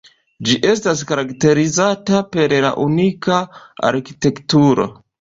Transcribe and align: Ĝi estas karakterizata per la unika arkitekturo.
Ĝi 0.47 0.55
estas 0.69 1.03
karakterizata 1.11 2.23
per 2.33 2.57
la 2.67 2.75
unika 2.89 3.41
arkitekturo. 3.95 4.95